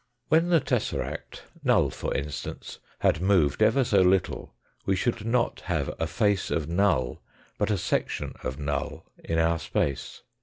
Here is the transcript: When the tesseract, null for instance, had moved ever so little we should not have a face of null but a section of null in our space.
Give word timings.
When 0.29 0.49
the 0.49 0.59
tesseract, 0.59 1.43
null 1.63 1.91
for 1.91 2.11
instance, 2.15 2.79
had 3.01 3.21
moved 3.21 3.61
ever 3.61 3.83
so 3.83 4.01
little 4.01 4.55
we 4.83 4.95
should 4.95 5.23
not 5.25 5.59
have 5.65 5.93
a 5.99 6.07
face 6.07 6.49
of 6.49 6.67
null 6.67 7.21
but 7.59 7.69
a 7.69 7.77
section 7.77 8.33
of 8.43 8.57
null 8.57 9.05
in 9.23 9.37
our 9.37 9.59
space. 9.59 10.23